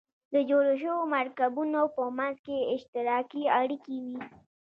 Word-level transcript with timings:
د 0.33 0.35
جوړو 0.49 0.73
شوو 0.81 1.01
مرکبونو 1.15 1.81
په 1.95 2.03
منځ 2.17 2.35
کې 2.45 2.69
اشتراکي 2.75 3.43
اړیکې 3.59 3.95
وي. 4.05 4.19